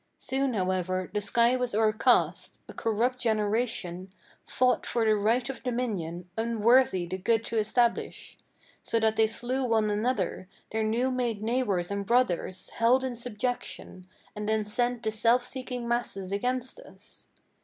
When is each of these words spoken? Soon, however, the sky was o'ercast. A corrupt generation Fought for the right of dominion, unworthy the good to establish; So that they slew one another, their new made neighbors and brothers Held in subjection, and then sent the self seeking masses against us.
Soon, 0.17 0.55
however, 0.55 1.11
the 1.13 1.21
sky 1.21 1.55
was 1.55 1.75
o'ercast. 1.75 2.57
A 2.67 2.73
corrupt 2.73 3.19
generation 3.19 4.11
Fought 4.43 4.83
for 4.87 5.05
the 5.05 5.15
right 5.15 5.47
of 5.47 5.61
dominion, 5.61 6.27
unworthy 6.35 7.05
the 7.05 7.19
good 7.19 7.45
to 7.45 7.59
establish; 7.59 8.35
So 8.81 8.99
that 8.99 9.15
they 9.15 9.27
slew 9.27 9.63
one 9.63 9.91
another, 9.91 10.49
their 10.71 10.81
new 10.81 11.11
made 11.11 11.43
neighbors 11.43 11.91
and 11.91 12.03
brothers 12.03 12.71
Held 12.71 13.03
in 13.03 13.15
subjection, 13.15 14.07
and 14.35 14.49
then 14.49 14.65
sent 14.65 15.03
the 15.03 15.11
self 15.11 15.45
seeking 15.45 15.87
masses 15.87 16.31
against 16.31 16.79
us. 16.79 17.27